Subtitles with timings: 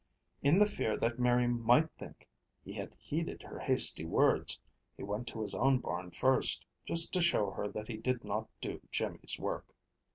[0.41, 2.27] In the fear that Mary might think
[2.63, 4.59] he had heeded her hasty words,
[4.97, 8.49] he went to his own barn first, just to show her that he did not
[8.61, 9.75] do Jimmy's work.